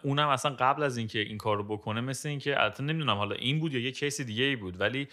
[0.03, 3.61] اونم اصلا قبل از اینکه این کار رو بکنه مثل اینکه البته نمی‌دونم حالا این
[3.61, 5.09] بود یا یه کیس دیگه ای بود ولی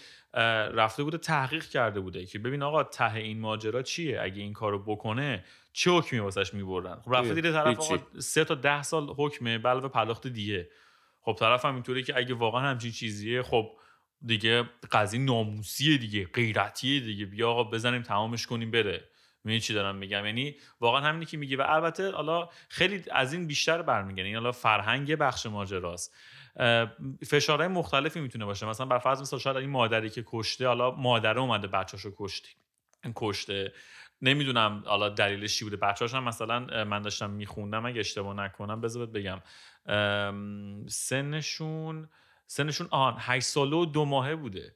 [0.73, 4.71] رفته بوده تحقیق کرده بوده که ببین آقا ته این ماجرا چیه؟ اگه این کار
[4.71, 9.07] رو بکنه چه حکمی واسش میبردن؟ خب رفته دیده طرف آقا سه تا ده سال
[9.17, 10.69] حکمه بلوه پرداخت دیگه.
[11.21, 13.71] خب طرف هم اینطوری که اگه واقعا همچین چیزیه خب
[14.25, 17.25] دیگه قضیه ناموسیه دیگه غیرتیه دیگه.
[17.25, 19.09] بیا آقا بزنیم تمامش کنیم بره.
[19.43, 23.47] می‌دونی چی دارم میگم؟ یعنی واقعا همینی که میگه و البته حالا خیلی از این
[23.47, 26.15] بیشتر برمیگرده این حالا فرهنگ بخش ماجراست.
[27.25, 28.65] فشارهای مختلفی می‌تونه باشه.
[28.65, 32.49] مثلا بر فرض مثال شاید این مادری که کشته حالا مادره اومده بچه‌شو کشته.
[33.15, 33.73] کشته.
[34.21, 35.77] نمی‌دونم حالا دلیلش چی بوده.
[35.77, 39.41] بچه‌هاش مثلا من داشتم میخوندم اگه اشتباه نکنم بذار بگم.
[40.87, 42.09] سنشون
[42.53, 44.75] سنشون آن 8 ساله و دو ماهه بوده.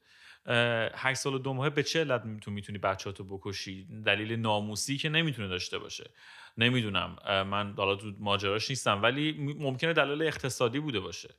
[0.96, 5.10] هشت سال و دو ماهه به چه علت تو می‌تونی بچهاتو بکشی؟ دلیل ناموسی که
[5.10, 6.10] نمی‌تونه داشته باشه.
[6.58, 7.16] نمی‌دونم.
[7.28, 11.30] من حالا تو ماجراش نیستم ولی ممکنه دلیل اقتصادی بوده باشه.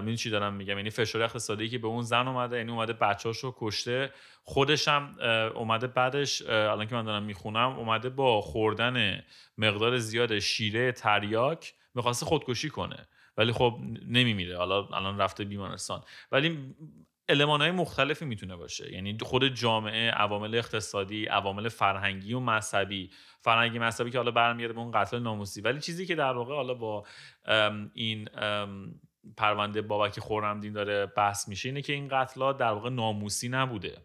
[0.00, 3.54] می‌دونی چی دارم میگم؟ یعنی فشار اقتصادی که به اون زن اومده یعنی اومده بچه‌اشو
[3.58, 5.16] کشته خودش هم
[5.54, 9.24] اومده بعدش الان که من دارم می‌خونم اومده با خوردن
[9.58, 13.08] مقدار زیاد شیره تریاک می‌خواسته خودکشی کنه.
[13.38, 14.56] ولی خب نمیمیره.
[14.56, 16.02] حالا الان رفته بیمارستان.
[16.32, 16.74] ولی
[17.28, 18.92] علمان های مختلفی می‌تونه باشه.
[18.92, 23.10] یعنی خود جامعه عوامل اقتصادی عوامل فرهنگی و مذهبی.
[23.40, 25.60] فرهنگی مذهبی که حالا برمیگرده به اون قتل ناموسی.
[25.60, 27.06] ولی چیزی که در واقع حالا با
[27.94, 28.28] این
[29.36, 34.02] پرونده بابک خرمدین داره بحث میشه اینه که این قتل در واقع ناموسی نبوده.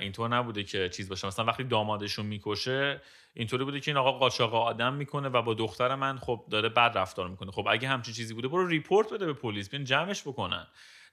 [0.00, 1.26] اینطور نبوده که چیز باشه.
[1.26, 3.00] مثلا وقتی دامادشون می‌کشه
[3.38, 6.92] اینطوری بوده که این آقا قاچاق آدم می‌کنه و با دختر من خب داره بد
[6.94, 7.50] رفتار می‌کنه.
[7.50, 10.66] خب اگه همچین چیزی بوده برو report بده به پلیس بیان جمعش بکنن.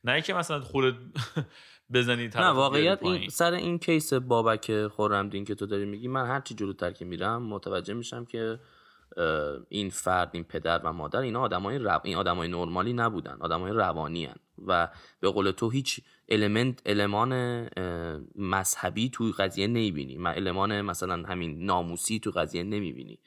[0.03, 0.95] نه که مثلا خودت
[1.93, 6.39] بزنی نه واقعیت این سر این case بابک خرمدین که تو داری میگی من هر
[6.39, 8.59] چی جلوتر که میرم متوجه میشم که
[9.69, 11.99] این فرد این پدر و مادر اینا آدمای رو...
[12.03, 14.35] این آدمای نرمالی نبودن آدمای روانی هن.
[14.67, 14.87] و
[15.19, 17.33] به قول تو هیچ المنت المان
[18.35, 20.17] مذهبی تو قضیه نمی‌بینی.
[20.17, 23.19] من المان مثلا همین ناموسی تو قضیه نمی‌بینی.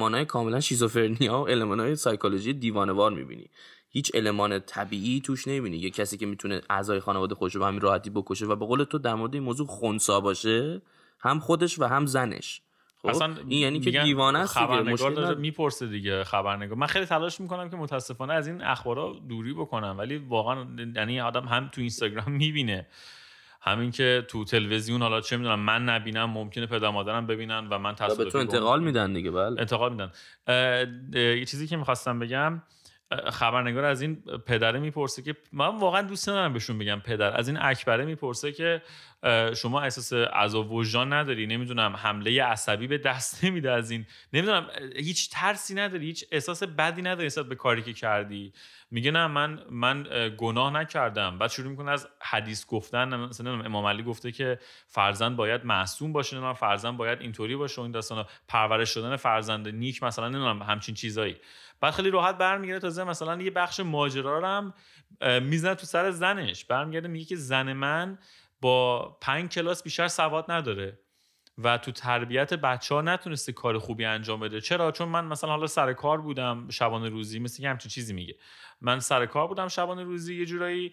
[0.00, 3.50] های کاملا شیزوفرنیا و های سایکولوژی دیوانوار می‌بینی.
[3.88, 5.76] هیچ المان طبیعی توش نمی‌بینی.
[5.76, 8.98] یه کسی که می‌تونه اعضای خانواده خودش رو همین راحتی بکشه و به قول تو
[8.98, 10.82] در مورد این موضوع خونسا باشه
[11.20, 12.62] هم خودش و هم زنش.
[13.04, 16.78] اصلا این یعنی که دیوانه است خبرنگار داره می‌پرسه دیگه خبرنگار.
[16.78, 21.44] من خیلی تلاش می‌کنم که متاسفانه از این اخبارا دوری بکنم ولی واقعا یعنی آدم
[21.44, 22.86] هم تو اینستاگرام می‌بینه.
[23.62, 27.94] همین که تو تلویزیون حالا چه می‌دونم من نبینم ممکنه پدر مادرم ببینن و من
[27.94, 29.60] تصادفی به تو انتقال میدن دیگه بله.
[29.60, 30.10] انتقال میدن.
[31.14, 32.62] یه چیزی که می‌خواستم بگم
[33.30, 37.36] خبرنگار از این پدره می‌پرسه که من واقعا دوست ندارم بهشون بگم پدر.
[37.36, 38.82] از این اکبره می‌پرسه که
[39.56, 44.06] شما احساس عذاب وجدان نداری؟ نمی‌دونم حمله عصبی به دست نمیده از این.
[44.32, 48.52] نمی‌دونم هیچ ترسی نداری؟ هیچ احساس بدی نداری نسبت به کاری که کردی؟
[48.90, 50.06] میگه نه من من
[50.38, 51.38] گناه نکردم.
[51.38, 53.16] بعد شروع می‌کنه از حدیث گفتن.
[53.16, 57.90] مثلا امام علی گفته که فرزند باید معصوم باشه نه فرزند باید اینطوری باشه این
[57.90, 58.26] داستانا.
[58.48, 61.36] پرورش شدن فرزند نیک مثلا نمی‌دونم همچین چیزایی.
[61.80, 64.74] بعد خیلی راحت برمیگرده تازه مثلا یه بخش ماجرا هم
[65.42, 66.64] می‌زنه تو سر زنش.
[66.64, 68.18] برمیگرده میگه که زن من
[68.60, 70.98] با پنج کلاس بیشتر سواد نداره
[71.58, 74.60] و تو تربیت بچه ها نتونسته کار خوبی انجام بده.
[74.60, 78.34] چرا؟ چون من مثلا حالا سر کار بودم شبانه روزی مثل که همچین چیزی میگه.
[78.80, 80.92] من سر کار بودم شبانه روزی یه جورایی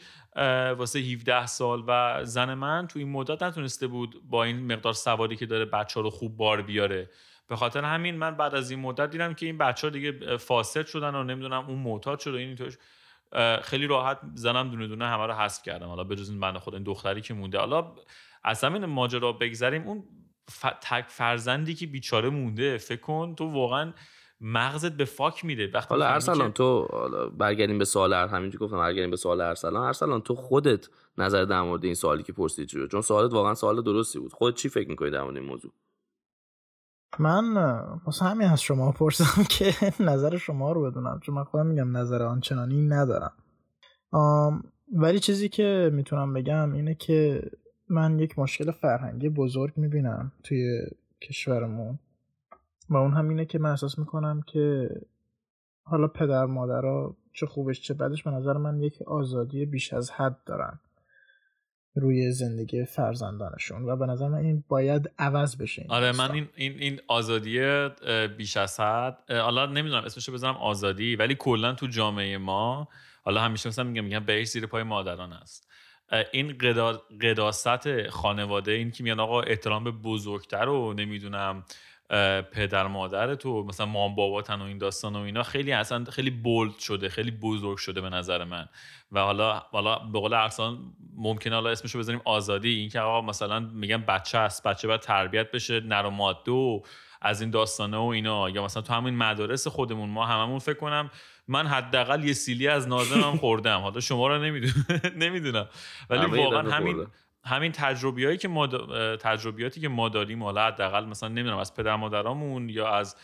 [0.77, 5.35] واسه 17 سال و زن من تو این مدت نتونسته بود با این مقدار سوادی
[5.35, 7.09] که داره بچه ها رو خوب بار بیاره.
[7.47, 10.85] به خاطر همین من بعد از این مدت دیدم که این بچه ها دیگه فاسد
[10.85, 12.57] شدن و نمی‌دونم اون معتاد شد و این
[13.61, 15.87] خیلی راحت زنم دونه دونه همه رو حذف کردم.
[15.87, 17.59] حالا بجز این بنده خود این دختری که مونده.
[17.59, 17.95] حالا
[18.43, 19.87] از همین ماجرا بگذریم.
[19.87, 20.03] اون
[20.81, 23.93] تک فرزندی که بیچاره مونده فکر کن تو واقعا
[24.41, 26.87] مغزت به فاک میره وقتی حالا ارسلان تو
[27.37, 29.83] برگردیم به سوال هر همینجوری گفتم برگردیم به سوال ارسلان.
[29.83, 33.81] ارسلان تو خودت نظر در مورد این سوالی که پرسیدی چیه چون سوالت واقعا سوال
[33.81, 34.33] درستی بود.
[34.33, 35.71] خودت چی فکر می‌کنی در مورد این موضوع؟
[37.19, 37.57] من
[38.05, 42.23] واسه همین از شما پرسم که نظر شما رو بدونم چون من خودم میگم نظر
[42.23, 43.33] آنچنانی ندارم.
[44.93, 47.41] ولی چیزی که می‌تونم بگم اینه که
[47.89, 50.81] من یک مشکل فرهنگی بزرگ می‌بینم توی
[51.21, 51.99] کشورمون
[52.89, 54.89] و اون هم اینه که من احساس می‌کنم که
[55.83, 60.43] حالا پدر مادرها چه خوبش چه بدش به نظر من یک آزادی بیش از حد
[60.45, 60.79] دارن.
[61.99, 66.11] روی زندگی فرزندانشون و به نظر من این باید عوض بشه این آره.
[66.11, 67.87] من این این این آزادی
[68.37, 72.87] بیش از حد حالا نمی‌دونم اسمشو بذارم آزادی ولی کلا تو جامعه ما
[73.23, 75.67] حالا همیشه مثلا میگم میگم بهش زیر پای مادران است
[76.31, 81.63] این قدا- قداست خانواده این که میگن آقا احترام به بزرگتر رو نمی‌دونم
[82.51, 86.77] پدر مادر تو مثلا مام باباتن و این داستان و اینا خیلی اصلا خیلی بولد
[86.77, 88.67] شده خیلی بزرگ شده به نظر من.
[89.11, 93.59] و حالا حالا به قول ارسلان ممکنه حالا اسمشو بذاریم آزادی این که آقا مثلا
[93.59, 96.81] میگن بچه است بچه باید تربیت بشه نر و ماده و
[97.21, 98.49] از این داستانه و اینا.
[98.49, 101.11] یا مثلا تو همین مدارس خودمون ما هممون فکر کنم
[101.47, 103.79] من حداقل یه سیلی از نازنم خوردم.
[103.79, 104.85] حالا شما رو نمی‌دونم
[105.23, 105.67] نمی‌دونم.
[106.09, 107.07] ولی واقعا همین.
[107.47, 108.67] همین تجربیایی که ما
[109.17, 113.15] تجربیاتی که ما داریم حالا حداقل مثلا نمی‌دونم از پدر مادرامون یا از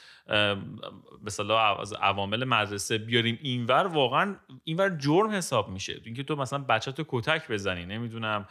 [1.24, 6.02] مثلا از عوامل مدرسه بیاریم اینور واقعا اینور جرم حساب میشه.
[6.06, 8.48] اینکه تو مثلا بچه تو کتک بزنی نمی‌دونم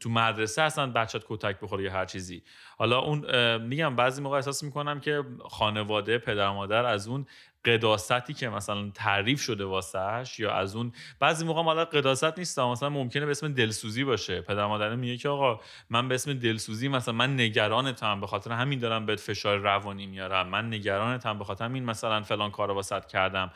[0.00, 2.42] تو مدرسه اصلا بچت کتک بخوره یا هر چیزی.
[2.78, 7.26] حالا اون میگم بعضی موقع احساس می‌کنم که خانواده پدر مادر از اون
[7.64, 12.88] قداستی که مثلا تعریف شده واسهش یا از اون بعضی موقع حالا قداست نیست مثلا
[12.88, 17.14] ممکنه به اسم دلسوزی باشه پدر مادر میگه که آقا من به اسم دلسوزی مثلا
[17.14, 21.84] من نگرانتم به خاطر همین دارم بهت فشار روانی میارم من نگرانتم به خاطر همین
[21.84, 23.50] مثلا فلان کارو واسط کردم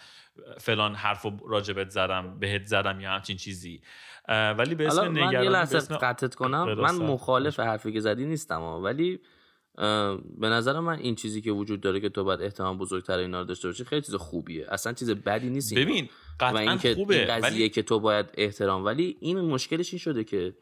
[0.59, 3.81] فلان حرفو راجبت زدم بهت زدم یا همچین چیزی
[4.29, 7.01] ولی به اسم حالا من یه نگرانی لحظه قطعت کنم من قداست.
[7.01, 8.63] مخالف حرفی که زدی نیستم.
[8.63, 9.21] ولی
[10.39, 13.47] به نظر من این چیزی که وجود داره که تو باید احترام بزرگتر اینا رو
[13.47, 15.85] داشته باشی خیلی چیز خوبیه اصلا چیز بدی نیست این.
[15.85, 16.09] ببین
[16.41, 20.25] و اینکه خوبه این قضیه ولی که تو باید احترام ولی این مشکلش این شده
[20.25, 20.57] که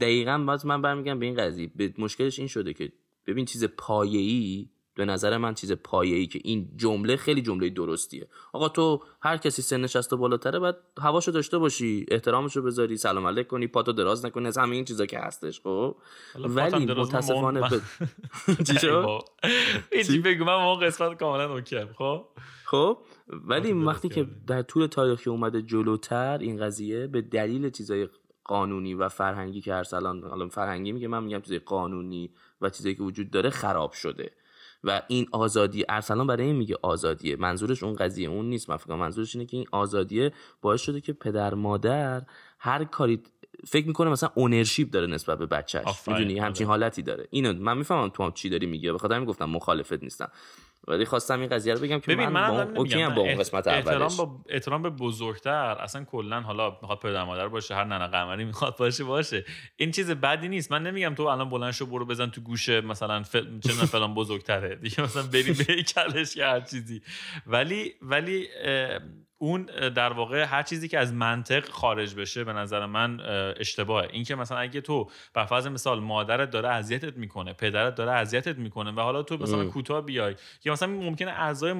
[0.00, 2.92] دقیقا باز من برمیگم به این قضیه به مشکلش این شده که
[3.26, 8.28] ببین چیز پایه‌ای به نظر من چیز پایه‌ای که این جمله خیلی جمله درستیه.
[8.52, 13.26] آقا تو هر کسی سنش از تو بالاتره باید هواشو داشته باشی احترامشو بذاری سلام
[13.26, 15.96] علیک کنی پاتو دراز نکنی از همه این چیزا که هستش خب؟
[16.38, 19.22] ولی متاسفانه من- به- چی شد؟
[20.24, 22.26] بگو؟ من اون قسمت کاملا اوکی خب؟
[22.64, 24.26] خب ولی وقتی که.
[24.46, 28.08] در طول تاریخی اومده جلوتر این قضیه به دلیل چیزای
[28.44, 33.02] قانونی و فرهنگی که ارسلان حالا فرهنگی میگه من میگم چیزای قانونی و چیزایی که
[33.02, 34.30] وجود داره خراب شده.
[34.84, 37.36] و این آزادی ارسلان برای این میگه آزادیه.
[37.36, 38.70] منظورش اون قضیه اون نیست.
[38.70, 42.22] من فکر منظورش اینه که این آزادیه باعث شده که پدر مادر
[42.58, 43.22] هر کاری
[43.66, 46.70] فکر می‌کنه مثلا اونرشیپ داره نسبت به بچهش می‌دونی؟ همچین آره.
[46.70, 47.28] حالتی داره.
[47.30, 50.30] اینو من می‌فهمم تو هم چی داری میگه بخاطر همین گفتم مخالفت نیستم.
[50.88, 53.66] ولی خواستم این قضیه رو بگم که ببین من, من اوکی هم با اون قسمت
[53.68, 55.76] احترام اولش با احترام به بزرگتر.
[55.80, 59.44] اصلا کلا حالا می‌خواد پدر مادر باشه هر ننه قمری می‌خواد باشه باشه.
[59.76, 60.72] این چیز بدی نیست.
[60.72, 63.36] من نمیگم تو الان بلند شو برو بزن تو گوشه مثلا ف...
[63.36, 64.76] چه فلان بزرگتره.
[64.76, 67.02] دیگه مثلا بری به کلش یا هر چیزی.
[67.46, 68.48] ولی ولی
[69.42, 69.62] اون
[69.94, 74.08] در واقع هر چیزی که از منطق خارج بشه به نظر من اه، اشتباهه.
[74.12, 78.58] این که مثلا اگه تو بر فرض مثال مادرت داره اذیتت می‌کنه پدرت داره اذیتت
[78.58, 79.64] می‌کنه و حالا تو مثلا.
[79.64, 81.72] کوتاه بیای یا مثلا ممکنه اعضای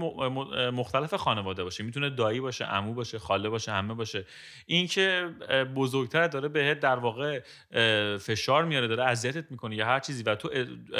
[0.70, 4.24] مختلف خانواده باشه می‌تونه دایی باشه عمو باشه خاله باشه همه باشه.
[4.66, 5.30] این که
[5.74, 7.40] بزرگتر داره بهت در واقع
[8.18, 10.48] فشار میاره داره اذیتت می‌کنه یا هر چیزی و تو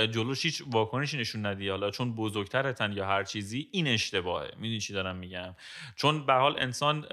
[0.06, 4.50] جلوش هیچ واکنشی نشون ندی حالا چون بزرگترتن یا هر چیزی این اشتباهه.
[4.56, 5.54] می‌دونی چی دارم میگم؟
[5.96, 7.06] چون به حال انسان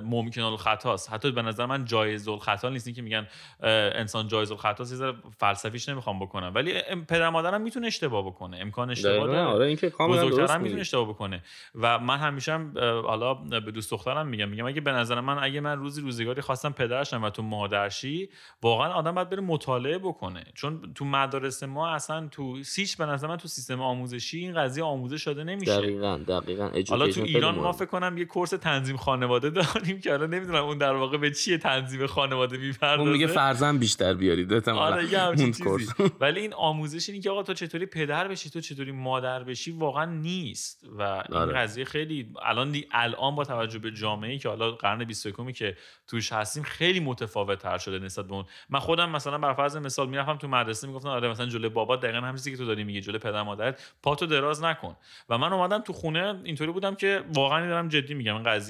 [0.00, 2.86] ممکن الخطاست حتی به نظر من جایز الخطا نیست.
[2.96, 3.26] که میگن
[3.60, 6.52] انسان جایز الخطاست یه ذره فلسفیش نمی‌خوام بکنم.
[6.54, 6.72] ولی
[7.08, 8.56] پدر مادرم می‌تونه اشتباه بکنه.
[8.56, 9.40] امکان اشتباه داره.
[9.40, 10.60] آره این که کاملا درست بزرگترم.
[10.60, 11.42] می‌تونه اشتباه بکنه.
[11.74, 12.74] و من همیشه هم،
[13.06, 14.48] حالا به دوست دخترم میگم.
[14.48, 18.28] میگم اگه به نظر من اگه من روزی روزگاری خواستم پدرشم و تو مادرشی
[18.62, 20.44] واقعا آدم باید بره مطالعه بکنه.
[20.54, 24.84] چون تو مدارس ما اصلا تو سیچ به نظر من تو سیستم آموزشی این قضیه
[24.84, 25.80] آموزش شده نمیشه.
[25.80, 26.70] دقیقاً دقیقاً.
[26.88, 27.72] حالا تو ایران ما.
[27.72, 31.58] فکر کنم یه کورس تنظیم خانواده داریم که حالا نمی‌دونم اون در واقع به چیه
[31.58, 34.52] تنظیم خانواده می‌پردازه اون میگه فرزند بیشتر بیارید.
[34.52, 35.62] آره چیزی.
[36.20, 40.04] ولی این آموزش اینی که آقا تو چطوری پدر بشی تو چطوری مادر بشی واقعا
[40.04, 41.52] نیست و این آره.
[41.52, 46.32] قضیه خیلی الان دی- الان با توجه به جامعه که حالا قرن 21 که توش
[46.32, 50.36] هستیم خیلی متفاوت تر شده نسبت به اون من خودم مثلا بر فرض مثال می‌رفتم
[50.36, 53.18] تو مدرسه می‌گفتن آره مثلا جلوی بابا دقیقا همین چیزی که تو داری میگی جلوی
[53.18, 54.96] پدر مادرت پاتو دراز نکن
[55.28, 58.65] و من اومدم تو خونه اینطوری بودم که واقعا دارم جدی میگم این قضیه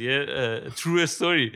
[0.77, 1.53] true story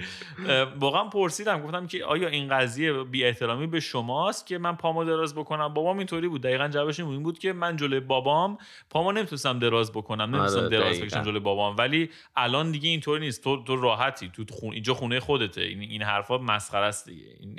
[0.79, 5.35] واقعا پرسیدم گفتم که آیا این قضیه بی احترامی به شماست که من پامو دراز
[5.35, 6.43] بکنم؟ بابام اینطوری بود.
[6.43, 8.59] دقیقا جوابش این بود که من جلوی بابام
[8.91, 10.23] پامو نمی‌تونستم دراز بکنم.
[10.23, 11.05] نمی‌تونستم آره، دراز دقیقاً.
[11.07, 11.77] بکشم جلوی بابام.
[11.79, 13.45] ولی الان دیگه اینطوری نیست.
[13.45, 14.29] تو تو راحتی.
[14.29, 15.61] تو خون اینجا خونه خودته.
[15.61, 17.27] این این حرفا مسخره است دیگه.
[17.41, 17.57] این,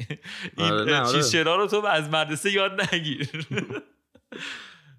[0.57, 1.11] این آره، آره.
[1.11, 3.29] چیز چرا رو تو از مدرسه یاد نگیر.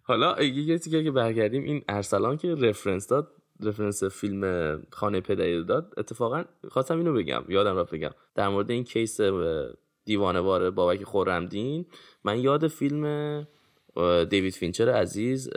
[0.05, 5.95] حالا یه چیزی که برگردیم این ارسلان که reference داد reference فیلم خانه پدری داد
[5.97, 8.11] اتفاقا خواستم اینو بگم یادم رفت بگم.
[8.35, 9.21] در مورد این case
[10.05, 11.87] دیوانوار بابک خورمدین
[12.25, 13.47] من یاد فیلم
[14.31, 15.51] دیوید فینچر عزیز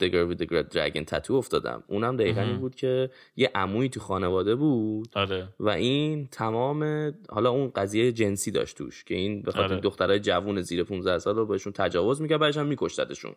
[0.00, 1.82] The Girl with the Dragon Tattoo افتادم.
[1.86, 5.48] اونم دقیقا این بود که یه عمویی تو خانواده بود آره.
[5.60, 9.80] و این تمام حالا اون قضیه جنسی داشت توش که این بخاطر آره.
[9.80, 13.32] دخترای جوون زیر 15 سال رو بهشون تجاوز می‌کرد بعدش هم میکشتدشون.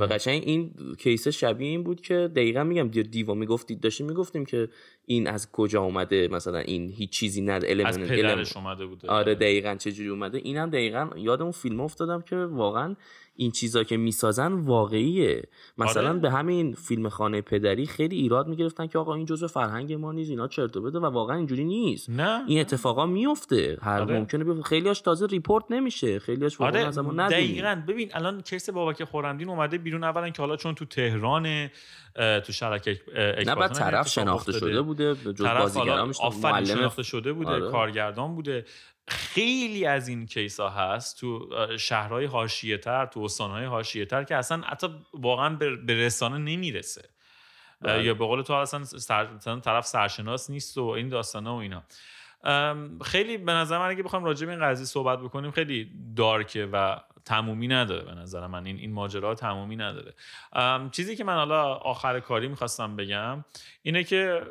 [0.00, 4.68] و قشنگ این case شبیه این بود که دقیقا میگم دیوا می‌گفتید داشتیم می‌گفتیم که
[5.06, 9.08] این از کجا اومده مثلا این هیچ چیزی ند از پدرش اومده بوده.
[9.08, 10.38] آره دقیقا چجوری اومده.
[10.38, 12.96] اینم دقیقا یاد اون فیلم افتادم که واقعا
[13.34, 15.42] این چیزا که می‌سازن واقعیه.
[15.78, 16.18] مثلا آره.
[16.18, 20.30] به همین فیلم خانه پدری خیلی ایراد می‌گرفتن که آقا این جزء فرهنگ ما نیست
[20.30, 22.10] اینا چرت بده و واقعا اینجوری نیست.
[22.10, 22.44] نه.
[22.46, 24.18] این اتفاقا میفته هر آره.
[24.18, 24.62] ممکنه بیفته.
[24.62, 26.18] خیلیاش تازه report نمیشه.
[26.18, 27.00] خیلیاش واقعا آره.
[27.00, 27.82] ما دقیقاً.
[27.88, 31.70] ببین الان case بابک خورمدین اومده بیرون اولا که حالا چون تو تهران
[32.16, 33.00] تو شبکه
[33.46, 35.14] نه بعد طرف شناخته شده بوده.
[35.14, 37.60] جز بازیگرام شناخته شده بوده.
[37.60, 38.64] کارگردان بوده.
[39.10, 44.36] خیلی از این کیس ها هست تو شهرهای حاشیه تر تو استانهای حاشیه تر که
[44.36, 47.08] اصلا حتی واقعا به رسانه نمی‌رسه.
[47.82, 48.04] بله.
[48.04, 49.26] یا به قول تو اصلا سر...
[49.64, 51.82] طرف سرشناس نیست و این داستانه و اینا.
[53.02, 57.00] خیلی به نظر من اگه بخوام راجع به این قضیه صحبت بکنیم خیلی دارکه و
[57.24, 58.66] تمومی نداره به نظر من.
[58.66, 60.14] این این ماجرا تمومی نداره.
[60.90, 63.44] چیزی که من حالا آخر کاری می‌خواستم بگم
[63.82, 64.42] اینه که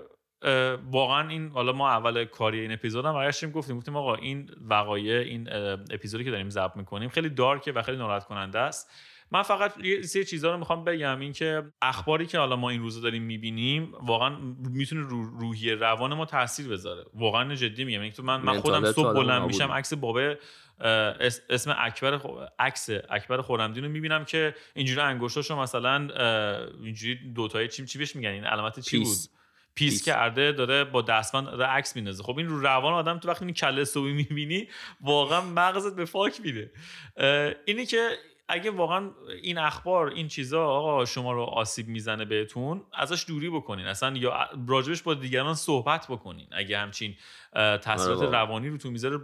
[0.92, 5.20] واقعا این حالا ما اول کاری این اپیزود هم برگشتیم گفتیم گفتیم آقا این وقایع
[5.20, 5.50] این
[5.92, 8.92] اپیزودی که داریم ضبط می‌کنیم خیلی دارکه و خیلی ناراحت کننده است.
[9.32, 12.82] من فقط یه سری چیزا رو می‌خوام بگم این که اخباری که حالا ما این
[12.82, 14.38] روزا داریم می‌بینیم واقعا
[14.70, 17.06] می‌تونه رو روحی روان ما تاثیر بذاره.
[17.14, 20.40] واقعا جدی میگم این من من خودم صبح بلند میشم عکس بابه
[21.50, 22.20] اسم اکبر
[22.60, 26.08] عکس اکبر خورمدین رو می‌بینم که اینجوری انگشتاشو مثلا
[26.84, 29.18] اینجوری دوتای چیم چی بهش میگن این علامت چی بود؟
[29.76, 32.24] پیس, کرده داره با دستمند داره عکس میندازه.
[32.24, 34.68] خب این رو روان آدم تو وقتی این کله صبحی می‌بینی
[35.02, 36.72] واقعا مغزت به فاک میده.
[37.66, 38.10] اینی که
[38.50, 39.10] اگه واقعا
[39.42, 43.86] این اخبار این چیزا آقا شما رو آسیب می‌زنه بهتون ازش دوری بکنین.
[43.86, 46.48] اصلا یا راجبش با دیگران صحبت بکنین.
[46.52, 47.16] اگه همچین
[47.54, 49.18] تاثیرات آره روانی رو تو می‌ذاره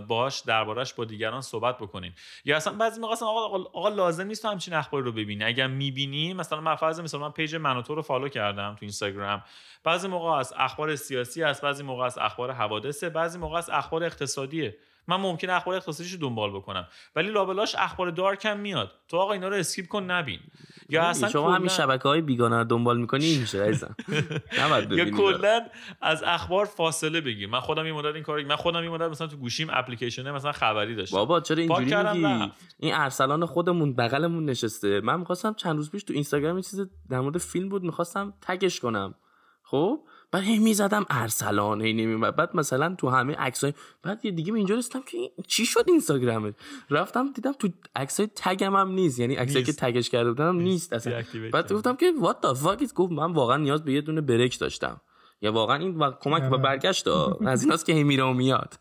[0.00, 2.12] باش دربارش با دیگران صحبت بکنین.
[2.44, 5.44] یا اصلا بعضی موقع اصلا آقا, آقا لازم نیست تو همچین اخباری رو ببینی.
[5.44, 9.42] اگر می‌بینی مثلا من فرض مثلا من page من رو follow کردم تو اینستاگرام.
[9.84, 14.04] بعضی موقع از اخبار سیاسی است بعضی موقع از اخبار حوادثه بعضی موقع از اخبار
[14.04, 14.76] اقتصادیه.
[15.08, 16.88] من ممکنه اخبار اقتصادیش رو دنبال بکنم.
[17.16, 18.92] ولی لابلاش اخبار dark هم میاد.
[19.08, 20.40] تو آقا اینا رو skip کن نبین.
[20.88, 23.96] یا اصلا شما همین شبکه های بیگانه رو دنبال می‌کنی این میشه عزیزم.
[24.90, 25.60] یا کلا
[26.00, 27.48] از اخبار فاصله بگیر.
[27.48, 30.52] من خودم این مدت این کارو من خودم این مدت مثلا تو گوشیم اپلیکیشن مثلا
[30.52, 31.16] خبری داشتم.
[31.16, 35.00] بابا چرا اینجوری میگی؟ این ارسلان خودمون بغلمون نشسته.
[35.00, 38.80] من می‌خواستم چند روز پیش تو اینستاگرام این چیز در مورد فیلم بود می‌خواستم تگش
[38.80, 39.14] کنم.
[39.62, 44.54] خب؟ بعد هی می‌زدم ارسلان هی نمیومد بعد مثلا تو همه عکسای بعد یه دیگه
[44.54, 46.54] اینجا رسیدم که چی شد اینستاگرامت؟
[46.90, 49.18] رفتم دیدم تو عکسای تگم هم نیست.
[49.18, 50.92] یعنی عکسایی که تگش کرده بودم نیست.
[50.92, 51.22] اصلا.
[51.52, 55.00] بعد گفتم که what the fuck گفت من واقعا نیاز به یه دونه break داشتم.
[55.40, 56.12] یا واقعا این و...
[56.20, 56.56] کمک به آره.
[56.56, 57.08] برگشت
[57.46, 58.74] از ایناست که میره و میاد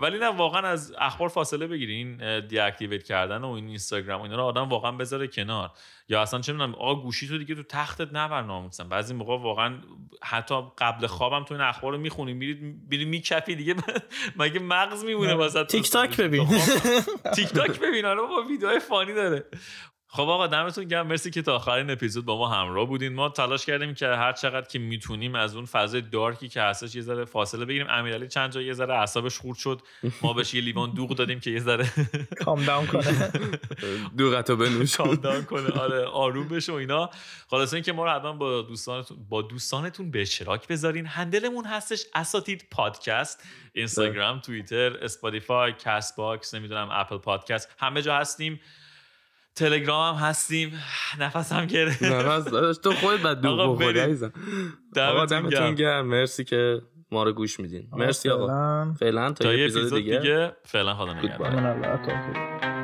[0.00, 4.42] ولی نه واقعا از اخبار فاصله بگیرین deactivate کردن و این اینستاگرام و اینا رو
[4.42, 5.70] آدم واقعا بذاره کنار.
[6.08, 8.88] یا اصلا چه می‌دونم آقا گوشی تو دیگه تو تختت نبر ناموساً.
[8.88, 9.78] بعضی موقع واقعا
[10.22, 12.58] حتی قبل خوابم تو این اخبار رو می‌خونی میرید
[12.90, 13.74] میری می‌کپی دیگه.
[14.38, 16.48] مگه مغز میمونه واسه تیک تاک ببین.
[17.36, 18.04] تیک تاک ببین.
[18.04, 19.44] آره با ویدیوهای funny داره.
[20.16, 21.06] خب آقا دمتون گرم.
[21.06, 23.14] مرسی که تا آخرین اپیزود با ما همراه بودین.
[23.14, 26.94] ما تلاش کردیم که هر چقدر که می‌تونیم از اون فضای dark ی که هستش
[26.94, 27.86] یه ذره فاصله بگیریم.
[27.90, 29.82] امیرعلی چند جا یه ذره اعصابش خورد شد.
[30.22, 31.92] ما بهش یه لیوان دوغ دادیم که یه ذره
[32.44, 33.30] calm down کنه.
[34.18, 34.96] دوغتو بنوش.
[34.96, 35.80] calm down کنه.
[35.80, 37.10] آره آروم بشه و اینا.
[37.50, 41.06] خلاص اینکه ما رو حتما با دوستانتون با دوستانتون به اشتراک بذارین.
[41.06, 43.44] handle مون هستش اساتید پادکست.
[43.72, 48.60] اینستاگرام توییتر اسپاتیفای کست باکس نمی‌دونم اپل پادکست همه جا هستیم.
[49.56, 50.72] تلگرام هم هستیم.
[51.20, 54.32] نفسم گرفت نفس داشت تو خودت باید دوغ بخوری عزیزم.
[54.96, 56.06] آقا دمتون گرم.
[56.06, 57.88] مرسی که ما رو گوش میدین.
[57.92, 58.92] مرسی آقا.
[58.92, 59.32] فعلا.
[59.32, 60.56] تا, تا یه اپیزود دیگه, دیگه.
[60.64, 62.75] فعلا خدا نگهدار.